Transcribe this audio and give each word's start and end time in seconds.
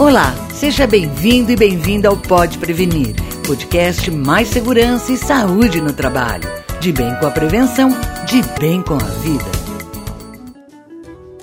Olá, 0.00 0.34
seja 0.54 0.86
bem-vindo 0.86 1.52
e 1.52 1.56
bem-vinda 1.56 2.08
ao 2.08 2.16
Pode 2.16 2.56
Prevenir, 2.56 3.14
podcast 3.46 4.10
mais 4.10 4.48
segurança 4.48 5.12
e 5.12 5.18
saúde 5.18 5.78
no 5.78 5.92
trabalho. 5.92 6.48
De 6.80 6.90
bem 6.90 7.14
com 7.16 7.26
a 7.26 7.30
prevenção, 7.30 7.90
de 8.24 8.40
bem 8.58 8.80
com 8.80 8.94
a 8.94 9.04
vida. 9.20 9.44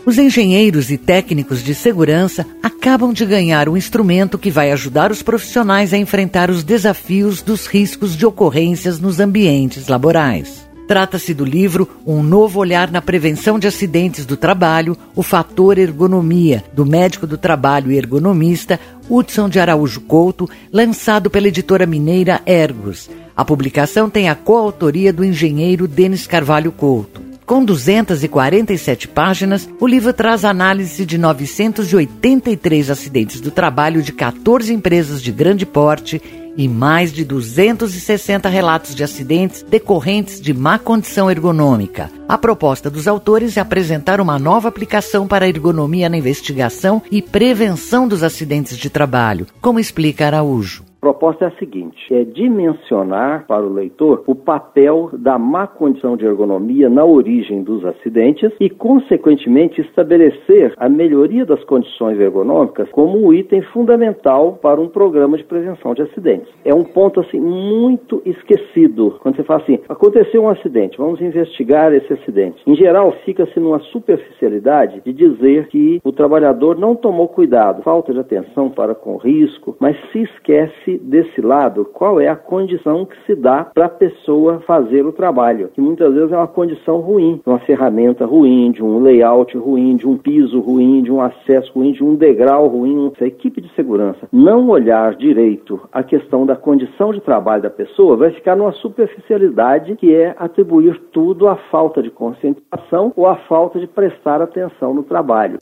Os 0.04 0.18
engenheiros 0.18 0.90
e 0.90 0.98
técnicos 0.98 1.64
de 1.64 1.76
segurança 1.76 2.48
acabam 2.64 3.14
de 3.14 3.28
ganhar 3.28 3.70
um 3.70 3.78
instrumento 3.78 4.40
que 4.40 4.50
vai 4.50 4.72
ajudar 4.72 5.12
os 5.12 5.22
profissionais 5.22 5.94
a 5.94 5.98
enfrentar 6.00 6.50
os 6.50 6.64
desafios 6.64 7.44
dos 7.44 7.68
riscos 7.68 8.18
de 8.18 8.26
ocorrências 8.26 9.00
nos 9.00 9.20
ambientes 9.20 9.88
laborais. 9.88 10.68
Trata-se 10.88 11.34
do 11.34 11.44
livro 11.44 11.90
Um 12.06 12.24
Novo 12.24 12.60
Olhar 12.60 12.90
na 12.90 13.02
Prevenção 13.02 13.60
de 13.60 13.68
Acidentes 13.68 14.26
do 14.26 14.38
Trabalho, 14.38 14.98
o 15.14 15.22
Fator 15.22 15.78
Ergonomia, 15.78 16.64
do 16.72 16.86
médico 16.86 17.28
do 17.28 17.38
trabalho 17.38 17.92
e 17.92 17.98
ergonomista 17.98 18.80
Hudson 19.10 19.50
de 19.50 19.60
Araújo 19.60 20.00
Couto, 20.00 20.50
lançado 20.72 21.30
pela 21.30 21.50
editora 21.50 21.86
mineira 21.86 22.42
Ergos. 22.46 23.10
A 23.36 23.44
publicação 23.44 24.10
tem 24.10 24.30
a 24.30 24.36
coautoria 24.36 25.12
do 25.12 25.26
engenheiro 25.26 25.90
Denis 25.90 26.26
Carvalho 26.26 26.72
Couto. 26.72 27.22
Com 27.46 27.64
247 27.64 29.10
páginas, 29.10 29.70
o 29.80 29.88
livro 29.88 30.14
traz 30.14 30.46
análise 30.46 31.06
de 31.06 31.18
983 31.18 32.90
acidentes 32.90 33.42
do 33.42 33.52
trabalho 33.52 34.02
de 34.02 34.14
14 34.14 34.74
empresas 34.74 35.22
de 35.22 35.32
grande 35.32 35.66
porte 35.66 36.22
e 36.58 36.68
mais 36.68 37.14
de 37.14 37.24
260 37.24 38.50
relatos 38.50 38.96
de 38.96 39.04
acidentes 39.04 39.62
decorrentes 39.62 40.42
de 40.42 40.54
má 40.54 40.80
condição 40.80 41.30
ergonômica. 41.30 42.10
A 42.28 42.38
proposta 42.38 42.90
dos 42.90 43.08
autores 43.08 43.56
é 43.56 43.62
apresentar 43.62 44.20
uma 44.20 44.40
nova 44.40 44.68
aplicação 44.68 45.28
para 45.28 45.46
a 45.46 45.50
ergonomia 45.50 46.10
na 46.10 46.18
investigação 46.18 47.02
e 47.12 47.22
prevenção 47.22 48.08
dos 48.08 48.24
acidentes 48.24 48.76
de 48.78 48.90
trabalho, 48.90 49.46
como 49.62 49.80
explica 49.80 50.26
Araújo. 50.26 50.87
Proposta 51.08 51.46
é 51.46 51.48
a 51.48 51.52
seguinte: 51.52 52.14
é 52.14 52.26
dimensionar 52.26 53.46
para 53.48 53.66
o 53.66 53.72
leitor 53.72 54.26
o 54.28 54.36
papel 54.36 55.10
da 55.14 55.40
má 55.40 55.66
condição 55.66 56.18
de 56.18 56.26
ergonomia 56.26 56.90
na 56.90 57.06
origem 57.06 57.64
dos 57.64 57.86
acidentes 57.86 58.52
e, 58.60 58.70
consequentemente, 58.70 59.80
estabelecer 59.80 60.74
a 60.76 60.90
melhoria 60.90 61.46
das 61.46 61.64
condições 61.64 62.20
ergonômicas 62.20 62.90
como 62.90 63.26
um 63.26 63.34
item 63.34 63.62
fundamental 63.72 64.60
para 64.62 64.82
um 64.82 64.90
programa 64.90 65.38
de 65.38 65.46
prevenção 65.46 65.94
de 65.94 66.02
acidentes. 66.02 66.50
É 66.66 66.74
um 66.74 66.84
ponto 66.84 67.22
assim 67.22 67.40
muito 67.40 68.22
esquecido 68.26 69.16
quando 69.22 69.38
você 69.38 69.44
fala 69.44 69.62
assim: 69.62 69.80
aconteceu 69.88 70.44
um 70.44 70.50
acidente, 70.50 70.98
vamos 70.98 71.22
investigar 71.22 71.94
esse 71.94 72.12
acidente. 72.12 72.62
Em 72.68 72.76
geral, 72.76 73.14
fica-se 73.24 73.58
numa 73.62 73.80
superficialidade 73.80 75.02
de 75.06 75.14
dizer 75.14 75.68
que 75.68 76.02
o 76.04 76.12
trabalhador 76.12 76.78
não 76.78 76.98
tomou 76.98 77.30
cuidado, 77.30 77.82
falta 77.82 78.12
de 78.12 78.20
atenção 78.20 78.70
para 78.70 78.94
com 78.94 79.14
o 79.14 79.18
risco, 79.18 79.78
mas 79.80 79.96
se 80.12 80.24
esquece 80.24 80.97
desse 81.00 81.42
lado 81.42 81.86
qual 81.86 82.20
é 82.20 82.28
a 82.28 82.36
condição 82.36 83.06
que 83.06 83.16
se 83.26 83.36
dá 83.36 83.64
para 83.64 83.86
a 83.86 83.90
pessoa 83.90 84.60
fazer 84.62 85.06
o 85.06 85.12
trabalho, 85.12 85.70
que 85.74 85.82
muitas 85.82 86.14
vezes 86.14 86.32
é 86.32 86.38
uma 86.38 86.48
condição 86.48 87.00
ruim, 87.00 87.42
uma 87.46 87.60
ferramenta 87.60 88.26
ruim, 88.26 88.72
de 88.72 88.84
um 88.84 89.00
layout 89.00 89.58
ruim, 89.58 89.96
de 89.96 90.08
um 90.08 90.18
piso 90.18 90.60
ruim, 90.60 91.02
de 91.02 91.12
um 91.12 91.22
acesso 91.22 91.72
ruim, 91.74 91.92
de 91.92 92.04
um 92.04 92.16
degrau 92.16 92.68
ruim. 92.68 93.12
Se 93.18 93.24
a 93.24 93.28
equipe 93.28 93.62
de 93.62 93.74
segurança 93.76 94.28
não 94.32 94.70
olhar 94.70 95.16
direito 95.16 95.80
a 95.92 96.04
questão 96.04 96.46
da 96.46 96.56
condição 96.56 97.12
de 97.12 97.22
trabalho 97.22 97.64
da 97.64 97.70
pessoa, 97.70 98.16
vai 98.16 98.32
ficar 98.32 98.56
numa 98.56 98.72
superficialidade 98.74 99.96
que 99.96 100.14
é 100.14 100.36
atribuir 100.38 101.00
tudo 101.12 101.48
à 101.48 101.56
falta 101.56 102.02
de 102.02 102.10
conscientização 102.10 103.12
ou 103.16 103.28
à 103.28 103.36
falta 103.36 103.80
de 103.80 103.88
prestar 103.88 104.42
atenção 104.42 104.94
no 104.94 105.04
trabalho. 105.04 105.58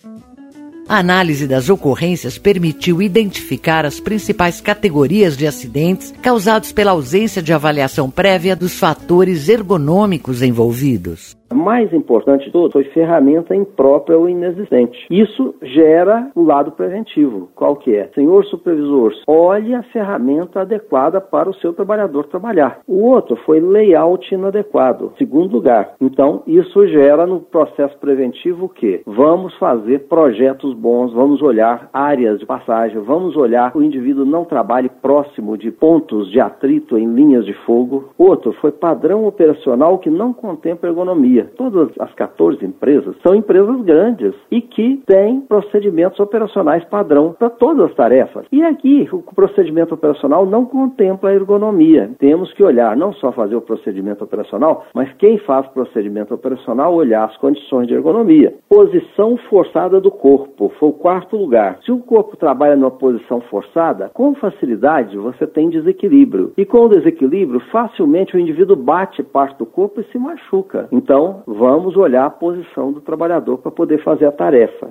A 0.88 0.97
análise 0.97 1.47
das 1.47 1.67
ocorrências 1.67 2.38
permitiu 2.38 3.02
identificar 3.02 3.86
as 3.86 4.00
principais 4.00 4.61
categorias 4.61 5.36
de 5.36 5.47
acidentes 5.47 6.14
causados 6.22 6.72
pela 6.72 6.91
ausência 6.91 7.41
de 7.41 7.52
avaliação 7.52 8.09
prévia 8.09 8.55
dos 8.55 8.73
fatores 8.73 9.50
ergonômicos 9.50 10.44
envolvidos 10.44 11.35
mais 11.55 11.91
importante 11.93 12.45
de 12.45 12.51
tudo 12.51 12.71
foi 12.71 12.83
ferramenta 12.85 13.55
imprópria 13.55 14.17
ou 14.17 14.29
inexistente. 14.29 15.07
Isso 15.09 15.55
gera 15.61 16.29
o 16.35 16.43
lado 16.43 16.71
preventivo. 16.71 17.49
Qual 17.55 17.75
que 17.75 17.95
é? 17.95 18.09
Senhor 18.13 18.45
supervisor, 18.45 19.13
olhe 19.25 19.73
a 19.73 19.83
ferramenta 19.83 20.61
adequada 20.61 21.19
para 21.21 21.49
o 21.49 21.53
seu 21.55 21.73
trabalhador 21.73 22.25
trabalhar. 22.25 22.79
O 22.88 23.05
outro 23.05 23.35
foi 23.45 23.59
layout 23.59 24.33
inadequado. 24.33 25.13
Segundo 25.17 25.53
lugar, 25.53 25.95
então 25.99 26.44
isso 26.45 26.88
gera 26.88 27.25
no 27.25 27.39
processo 27.39 27.97
preventivo 27.97 28.65
o 28.65 28.69
quê? 28.69 29.01
Vamos 29.05 29.55
fazer 29.57 30.07
projetos 30.07 30.73
bons, 30.73 31.13
vamos 31.13 31.41
olhar 31.41 31.89
áreas 31.94 32.39
de 32.39 32.45
passagem, 32.45 32.99
vamos 33.01 33.35
olhar 33.35 33.71
o 33.75 33.81
indivíduo 33.81 34.25
não 34.25 34.44
trabalhe 34.45 34.89
próximo 35.01 35.57
de 35.57 35.71
pontos 35.71 36.29
de 36.31 36.39
atrito 36.39 36.97
em 36.97 37.07
linhas 37.13 37.45
de 37.45 37.53
fogo. 37.65 38.09
Outro 38.17 38.51
foi 38.53 38.71
padrão 38.71 39.25
operacional 39.25 39.99
que 39.99 40.09
não 40.09 40.33
contempla 40.33 40.89
ergonomia 40.89 41.44
todas 41.45 41.89
as 42.00 42.13
14 42.13 42.63
empresas 42.66 43.16
são 43.25 43.35
empresas 43.35 43.81
grandes 43.81 44.33
e 44.51 44.61
que 44.61 45.01
têm 45.06 45.41
procedimentos 45.41 46.19
operacionais 46.19 46.83
padrão 46.85 47.35
para 47.38 47.50
todas 47.50 47.89
as 47.89 47.95
tarefas. 47.95 48.45
E 48.51 48.63
aqui 48.63 49.07
o 49.11 49.22
procedimento 49.22 49.94
operacional 49.94 50.45
não 50.45 50.66
contempla 50.66 51.29
a 51.29 51.33
ergonomia. 51.33 52.11
Temos 52.19 52.51
que 52.53 52.63
olhar 52.63 52.95
não 52.95 53.13
só 53.13 53.31
fazer 53.31 53.56
o 53.56 53.61
procedimento 53.61 54.23
operacional, 54.23 54.85
mas 54.94 55.11
quem 55.13 55.38
faz 55.39 55.67
procedimento 55.67 56.33
operacional 56.33 56.94
olhar 56.94 57.25
as 57.25 57.38
condições 57.38 57.88
de 57.88 57.94
ergonomia. 57.94 58.53
Posição 58.69 59.38
forçada 59.50 60.00
do 60.00 60.12
corpo 60.12 60.72
foi 60.79 60.89
o 60.89 60.94
quarto 60.94 61.38
lugar. 61.38 61.79
Se 61.83 61.91
o 61.91 62.00
corpo 62.00 62.38
trabalha 62.38 62.75
numa 62.75 62.91
posição 62.91 63.41
forçada, 63.41 64.09
com 64.13 64.35
facilidade 64.35 65.17
você 65.17 65.45
tem 65.47 65.69
desequilíbrio. 65.69 66.53
E 66.57 66.66
com 66.66 66.79
o 66.79 66.89
desequilíbrio, 66.89 67.59
facilmente 67.72 68.35
o 68.35 68.39
indivíduo 68.39 68.75
bate 68.75 69.23
parte 69.23 69.57
do 69.57 69.66
corpo 69.66 70.01
e 70.01 70.03
se 70.06 70.17
machuca. 70.17 70.88
Então, 70.91 71.34
vamos 71.46 71.96
olhar 71.96 72.25
a 72.25 72.29
posição 72.29 72.91
do 72.91 73.01
trabalhador 73.01 73.57
para 73.57 73.72
poder 73.72 74.03
fazer 74.03 74.25
a 74.25 74.31
tarefa. 74.31 74.90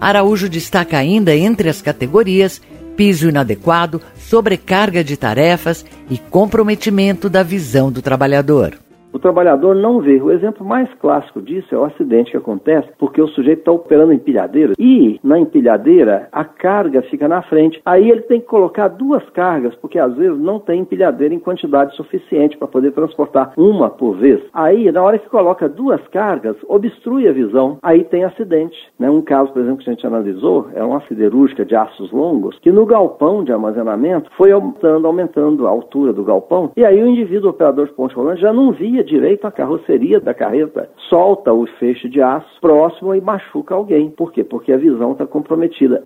Araújo 0.00 0.48
destaca 0.48 0.96
ainda 0.96 1.34
entre 1.36 1.68
as 1.68 1.82
categorias 1.82 2.60
piso 2.96 3.28
inadequado, 3.28 4.00
sobrecarga 4.16 5.02
de 5.02 5.16
tarefas 5.16 5.84
e 6.10 6.18
comprometimento 6.18 7.28
da 7.28 7.42
visão 7.42 7.90
do 7.90 8.02
trabalhador 8.02 8.81
o 9.12 9.18
trabalhador 9.18 9.74
não 9.74 10.00
vê. 10.00 10.20
O 10.20 10.30
exemplo 10.30 10.66
mais 10.66 10.92
clássico 10.94 11.40
disso 11.40 11.74
é 11.74 11.78
o 11.78 11.84
acidente 11.84 12.30
que 12.30 12.36
acontece 12.36 12.88
porque 12.98 13.20
o 13.20 13.28
sujeito 13.28 13.60
está 13.60 13.72
operando 13.72 14.12
empilhadeira 14.12 14.72
e 14.78 15.20
na 15.22 15.38
empilhadeira 15.38 16.28
a 16.32 16.44
carga 16.44 17.02
fica 17.02 17.28
na 17.28 17.42
frente. 17.42 17.80
Aí 17.84 18.10
ele 18.10 18.22
tem 18.22 18.40
que 18.40 18.46
colocar 18.46 18.88
duas 18.88 19.28
cargas 19.30 19.74
porque 19.76 19.98
às 19.98 20.14
vezes 20.14 20.38
não 20.38 20.58
tem 20.58 20.80
empilhadeira 20.80 21.34
em 21.34 21.38
quantidade 21.38 21.94
suficiente 21.96 22.56
para 22.56 22.68
poder 22.68 22.92
transportar 22.92 23.52
uma 23.56 23.90
por 23.90 24.16
vez. 24.16 24.40
Aí 24.52 24.90
na 24.90 25.02
hora 25.02 25.18
que 25.18 25.28
coloca 25.28 25.68
duas 25.68 26.00
cargas 26.08 26.56
obstrui 26.68 27.28
a 27.28 27.32
visão. 27.32 27.78
Aí 27.82 28.04
tem 28.04 28.24
acidente. 28.24 28.76
Né? 28.98 29.10
Um 29.10 29.20
caso, 29.20 29.52
por 29.52 29.60
exemplo, 29.60 29.84
que 29.84 29.90
a 29.90 29.92
gente 29.92 30.06
analisou 30.06 30.68
é 30.74 30.82
uma 30.82 31.00
siderúrgica 31.02 31.64
de 31.64 31.74
aços 31.74 32.10
longos 32.12 32.58
que 32.60 32.72
no 32.72 32.86
galpão 32.86 33.44
de 33.44 33.52
armazenamento 33.52 34.30
foi 34.36 34.52
aumentando, 34.52 35.06
aumentando 35.06 35.66
a 35.66 35.70
altura 35.70 36.12
do 36.12 36.24
galpão 36.24 36.72
e 36.76 36.84
aí 36.84 37.02
o 37.02 37.06
indivíduo 37.06 37.50
operador 37.50 37.86
de 37.86 37.92
ponte 37.92 38.14
rolante 38.14 38.40
já 38.40 38.52
não 38.52 38.72
via 38.72 39.01
direito 39.02 39.46
à 39.46 39.50
carroceria 39.50 40.20
da 40.20 40.34
carreta, 40.34 40.90
solta 41.08 41.52
o 41.52 41.66
feixe 41.78 42.08
de 42.08 42.20
aço 42.20 42.60
próximo 42.60 43.14
e 43.14 43.20
machuca 43.20 43.74
alguém. 43.74 44.10
Por 44.10 44.32
quê? 44.32 44.42
Porque 44.44 44.72
a 44.72 44.76
visão 44.76 45.12
está 45.12 45.26
comprometida. 45.26 46.04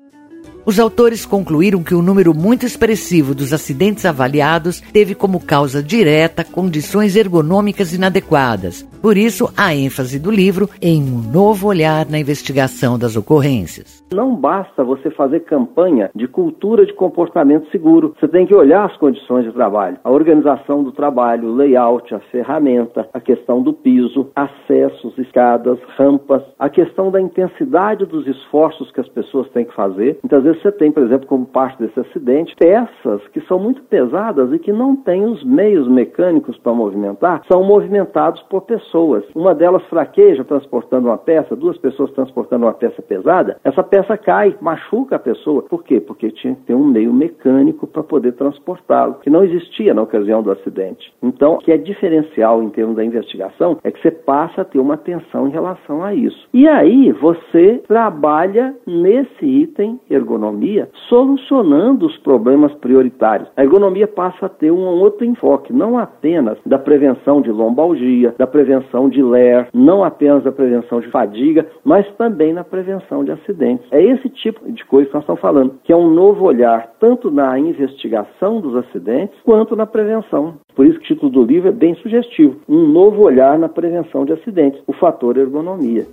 Os 0.67 0.81
autores 0.81 1.25
concluíram 1.25 1.85
que 1.85 1.95
o 1.95 2.03
número 2.03 2.35
muito 2.35 2.67
expressivo 2.67 3.37
dos 3.37 3.53
acidentes 3.53 4.05
avaliados 4.05 4.81
teve 4.81 5.15
como 5.15 5.39
causa 5.39 5.81
direta 5.81 6.43
condições 6.43 7.15
ergonômicas 7.15 7.95
inadequadas. 7.95 8.83
Por 9.01 9.17
isso, 9.17 9.49
a 9.57 9.73
ênfase 9.73 10.19
do 10.19 10.29
livro 10.29 10.69
em 10.83 11.01
um 11.01 11.31
novo 11.33 11.69
olhar 11.69 12.07
na 12.11 12.19
investigação 12.19 12.99
das 12.99 13.15
ocorrências. 13.15 14.05
Não 14.13 14.35
basta 14.35 14.83
você 14.83 15.09
fazer 15.13 15.45
campanha 15.45 16.11
de 16.13 16.27
cultura 16.27 16.85
de 16.85 16.93
comportamento 16.93 17.71
seguro. 17.71 18.17
Você 18.19 18.27
tem 18.27 18.45
que 18.45 18.55
olhar 18.55 18.87
as 18.87 18.97
condições 18.97 19.45
de 19.45 19.53
trabalho, 19.53 19.99
a 20.03 20.11
organização 20.11 20.83
do 20.83 20.91
trabalho, 20.91 21.51
o 21.51 21.55
layout, 21.55 22.13
a 22.13 22.19
ferramenta, 22.33 23.09
a 23.15 23.21
questão 23.21 23.63
do 23.63 23.73
piso, 23.73 24.31
acessos, 24.35 25.17
escadas, 25.19 25.79
rampas, 25.97 26.43
a 26.59 26.69
questão 26.69 27.13
da 27.13 27.21
intensidade 27.21 28.05
dos 28.05 28.27
esforços 28.27 28.91
que 28.91 29.01
as 29.01 29.09
pessoas 29.09 29.49
têm 29.51 29.65
que 29.65 29.75
fazer. 29.75 30.19
Muitas 30.23 30.43
vezes 30.43 30.56
você 30.63 30.73
tem, 30.73 30.93
por 30.93 31.03
exemplo, 31.03 31.27
como 31.27 31.47
parte 31.47 31.79
desse 31.79 31.99
acidente, 32.01 32.55
peças 32.57 33.27
que 33.29 33.41
são 33.43 33.59
muito 33.59 33.83
pesadas 33.85 34.53
e 34.53 34.59
que 34.59 34.73
não 34.73 34.97
têm 34.97 35.25
os 35.25 35.43
meios 35.45 35.89
mecânicos 35.89 36.57
para 36.59 36.73
movimentar, 36.73 37.43
são 37.51 37.63
movimentados 37.65 38.43
por 38.43 38.63
pessoas. 38.63 39.25
Uma 39.35 39.55
delas 39.55 39.85
fraqueja 39.85 40.45
transportando 40.45 41.09
uma 41.09 41.19
peça, 41.19 41.57
duas 41.57 41.79
pessoas 41.79 42.11
transportando 42.13 42.67
uma 42.67 42.73
peça 42.73 43.03
pesada, 43.03 43.59
essa 43.65 43.83
peça 43.83 44.17
cai, 44.17 44.57
machuca 44.61 45.17
a 45.17 45.19
pessoa. 45.19 45.63
Por 45.63 45.85
quê? 45.85 46.01
Porque 46.01 46.31
tinha 46.31 46.55
que 46.55 46.63
ter 46.63 46.75
um 46.75 46.87
meio 46.87 47.13
mecânico 47.13 47.87
para 47.87 48.03
poder 48.03 48.33
transportá-lo, 48.33 49.15
que 49.15 49.31
não 49.31 49.45
existia 49.45 49.95
na 49.95 50.03
ocasião 50.03 50.43
do 50.43 50.51
acidente. 50.51 51.13
Então, 51.23 51.55
o 51.55 51.59
que 51.59 51.73
é 51.73 51.77
diferencial 51.77 52.63
em 52.63 52.71
termos 52.71 52.97
da 52.97 53.05
investigação 53.05 53.79
é 53.83 53.91
que 53.91 54.01
você 54.01 54.11
passa 54.11 54.63
a 54.63 54.65
ter 54.65 54.79
uma 54.79 54.95
atenção 54.95 55.49
em 55.49 55.51
relação 55.51 56.03
a 56.03 56.15
isso. 56.15 56.49
E 56.53 56.69
aí 56.69 57.13
você 57.13 57.83
trabalha 57.87 58.75
nesse 58.87 59.45
item 59.45 60.01
ergonômico 60.11 60.46
ergonomia 60.47 60.89
solucionando 61.09 62.07
os 62.07 62.17
problemas 62.19 62.73
prioritários. 62.75 63.49
A 63.57 63.63
ergonomia 63.63 64.07
passa 64.07 64.47
a 64.47 64.49
ter 64.49 64.71
um 64.71 64.85
outro 65.01 65.25
enfoque, 65.25 65.73
não 65.73 65.99
apenas 65.99 66.59
da 66.65 66.79
prevenção 66.79 67.41
de 67.41 67.51
lombalgia, 67.51 68.35
da 68.39 68.47
prevenção 68.47 69.09
de 69.09 69.23
LER, 69.23 69.69
não 69.75 70.05
apenas 70.05 70.45
da 70.45 70.53
prevenção 70.53 71.01
de 71.01 71.11
fadiga, 71.11 71.67
mas 71.85 72.07
também 72.17 72.53
na 72.53 72.65
prevenção 72.65 73.25
de 73.25 73.33
acidentes. 73.33 73.87
É 73.91 74.03
esse 74.03 74.29
tipo 74.29 74.71
de 74.71 74.85
coisa 74.85 75.09
que 75.09 75.15
nós 75.15 75.23
estamos 75.23 75.41
falando, 75.41 75.75
que 75.83 75.93
é 75.93 75.97
um 75.97 76.11
novo 76.11 76.45
olhar 76.45 76.93
tanto 77.01 77.31
na 77.31 77.59
investigação 77.59 78.61
dos 78.61 78.77
acidentes 78.77 79.37
quanto 79.45 79.77
na 79.77 79.87
prevenção. 79.87 80.55
Por 80.75 80.87
isso 80.87 80.99
que 80.99 81.05
o 81.05 81.15
título 81.15 81.33
do 81.33 81.43
livro 81.43 81.69
é 81.69 81.73
bem 81.73 81.95
sugestivo, 81.97 82.57
um 82.69 82.87
novo 82.89 83.23
olhar 83.23 83.59
na 83.59 83.69
prevenção 83.69 84.25
de 84.25 84.33
acidentes, 84.33 84.81
o 84.87 84.93
fator 84.93 85.37
ergonomia. 85.37 86.05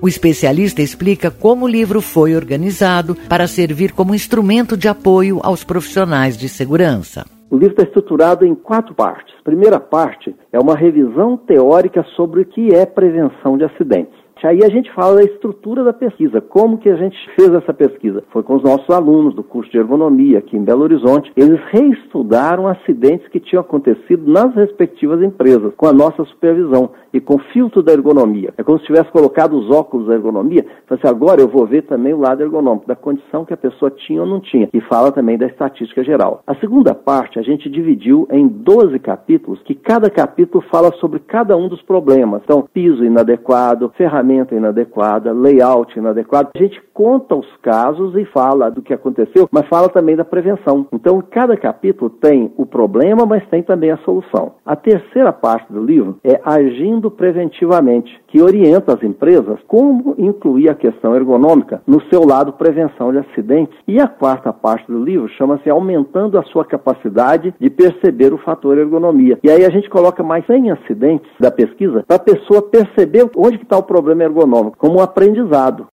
O 0.00 0.08
especialista 0.08 0.82
explica 0.82 1.30
como 1.30 1.64
o 1.64 1.68
livro 1.68 2.00
foi 2.00 2.36
organizado 2.36 3.16
para 3.28 3.46
servir 3.46 3.92
como 3.92 4.14
instrumento 4.14 4.76
de 4.76 4.88
apoio 4.88 5.40
aos 5.42 5.64
profissionais 5.64 6.36
de 6.36 6.48
segurança. 6.48 7.24
O 7.50 7.56
livro 7.56 7.74
está 7.74 7.84
estruturado 7.84 8.44
em 8.44 8.54
quatro 8.54 8.94
partes. 8.94 9.34
A 9.38 9.44
primeira 9.44 9.78
parte 9.78 10.34
é 10.52 10.58
uma 10.58 10.74
revisão 10.74 11.36
teórica 11.36 12.04
sobre 12.16 12.42
o 12.42 12.44
que 12.44 12.74
é 12.74 12.84
prevenção 12.84 13.56
de 13.56 13.64
acidentes. 13.64 14.23
Aí 14.42 14.62
a 14.62 14.68
gente 14.68 14.92
fala 14.92 15.16
da 15.16 15.22
estrutura 15.22 15.82
da 15.82 15.92
pesquisa, 15.92 16.40
como 16.40 16.76
que 16.76 16.90
a 16.90 16.96
gente 16.96 17.16
fez 17.34 17.52
essa 17.54 17.72
pesquisa. 17.72 18.22
Foi 18.30 18.42
com 18.42 18.56
os 18.56 18.62
nossos 18.62 18.88
alunos 18.90 19.34
do 19.34 19.42
curso 19.42 19.70
de 19.70 19.78
ergonomia 19.78 20.38
aqui 20.38 20.54
em 20.54 20.62
Belo 20.62 20.82
Horizonte. 20.82 21.32
Eles 21.34 21.58
reestudaram 21.70 22.68
acidentes 22.68 23.26
que 23.28 23.40
tinham 23.40 23.62
acontecido 23.62 24.30
nas 24.30 24.54
respectivas 24.54 25.22
empresas, 25.22 25.72
com 25.76 25.86
a 25.86 25.92
nossa 25.92 26.24
supervisão 26.24 26.90
e 27.12 27.20
com 27.20 27.38
filtro 27.38 27.82
da 27.82 27.92
ergonomia. 27.92 28.52
É 28.58 28.62
como 28.62 28.78
se 28.78 28.86
tivesse 28.86 29.10
colocado 29.10 29.54
os 29.54 29.70
óculos 29.70 30.08
da 30.08 30.14
ergonomia. 30.14 30.66
Assim, 30.90 31.08
agora 31.08 31.40
eu 31.40 31.48
vou 31.48 31.66
ver 31.66 31.82
também 31.82 32.12
o 32.12 32.20
lado 32.20 32.42
ergonômico, 32.42 32.86
da 32.86 32.94
condição 32.94 33.44
que 33.44 33.54
a 33.54 33.56
pessoa 33.56 33.90
tinha 33.90 34.20
ou 34.20 34.28
não 34.28 34.40
tinha. 34.40 34.68
E 34.72 34.80
fala 34.82 35.10
também 35.10 35.38
da 35.38 35.46
estatística 35.46 36.04
geral. 36.04 36.42
A 36.46 36.54
segunda 36.56 36.94
parte 36.94 37.38
a 37.38 37.42
gente 37.42 37.70
dividiu 37.70 38.28
em 38.30 38.46
12 38.46 38.98
capítulos, 38.98 39.62
que 39.62 39.74
cada 39.74 40.10
capítulo 40.10 40.62
fala 40.70 40.92
sobre 41.00 41.20
cada 41.20 41.56
um 41.56 41.68
dos 41.68 41.80
problemas. 41.82 42.42
Então, 42.44 42.68
piso 42.72 43.04
inadequado, 43.04 43.92
ferramenta 44.24 44.54
inadequada, 44.54 45.32
layout 45.32 45.96
inadequado. 45.98 46.50
A 46.54 46.58
gente 46.58 46.80
conta 46.92 47.34
os 47.34 47.46
casos 47.62 48.16
e 48.16 48.24
fala 48.26 48.70
do 48.70 48.80
que 48.82 48.94
aconteceu, 48.94 49.48
mas 49.50 49.68
fala 49.68 49.88
também 49.88 50.16
da 50.16 50.24
prevenção. 50.24 50.86
Então, 50.92 51.22
cada 51.30 51.56
capítulo 51.56 52.08
tem 52.08 52.52
o 52.56 52.64
problema, 52.64 53.26
mas 53.26 53.46
tem 53.48 53.62
também 53.62 53.90
a 53.90 53.98
solução. 53.98 54.52
A 54.64 54.74
terceira 54.74 55.32
parte 55.32 55.72
do 55.72 55.84
livro 55.84 56.16
é 56.24 56.40
agindo 56.44 57.10
preventivamente, 57.10 58.10
que 58.28 58.40
orienta 58.40 58.94
as 58.94 59.02
empresas 59.02 59.58
como 59.66 60.14
incluir 60.18 60.68
a 60.68 60.74
questão 60.74 61.14
ergonômica 61.14 61.82
no 61.86 62.00
seu 62.08 62.24
lado 62.24 62.52
prevenção 62.54 63.12
de 63.12 63.18
acidentes. 63.18 63.76
E 63.86 64.00
a 64.00 64.08
quarta 64.08 64.52
parte 64.52 64.90
do 64.90 65.02
livro 65.02 65.28
chama-se 65.36 65.68
Aumentando 65.68 66.38
a 66.38 66.42
sua 66.44 66.64
capacidade 66.64 67.54
de 67.60 67.70
perceber 67.70 68.32
o 68.32 68.38
fator 68.38 68.78
ergonomia. 68.78 69.38
E 69.42 69.50
aí 69.50 69.64
a 69.64 69.70
gente 69.70 69.90
coloca 69.90 70.22
mais 70.22 70.46
100 70.46 70.70
acidentes 70.70 71.30
da 71.40 71.50
pesquisa 71.50 72.04
para 72.06 72.16
a 72.16 72.20
pessoa 72.20 72.62
perceber 72.62 73.28
onde 73.36 73.56
está 73.56 73.76
o 73.76 73.82
problema 74.14 74.22
ergonômico, 74.22 74.78
como 74.78 74.98
um 74.98 75.00
aprendizado. 75.00 75.88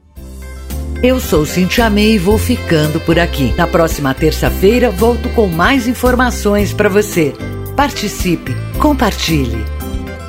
Eu 1.02 1.18
sou 1.18 1.44
Cintia 1.44 1.90
May 1.90 2.12
e 2.12 2.18
vou 2.18 2.38
ficando 2.38 3.00
por 3.00 3.18
aqui. 3.18 3.52
Na 3.56 3.66
próxima 3.66 4.14
terça-feira 4.14 4.88
volto 4.90 5.28
com 5.30 5.48
mais 5.48 5.88
informações 5.88 6.72
para 6.72 6.88
você. 6.88 7.34
Participe, 7.76 8.54
compartilhe. 8.80 9.64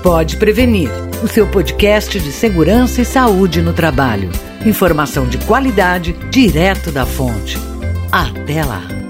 Pode 0.02 0.38
prevenir. 0.38 0.90
O 1.24 1.28
seu 1.28 1.46
podcast 1.48 2.20
de 2.20 2.32
segurança 2.34 3.02
e 3.02 3.06
saúde 3.06 3.62
no 3.62 3.72
trabalho. 3.72 4.32
Informação 4.66 5.28
de 5.28 5.38
qualidade 5.38 6.14
direto 6.30 6.92
da 6.92 7.06
fonte. 7.06 7.73
Até 8.14 8.64
lá. 8.64 9.03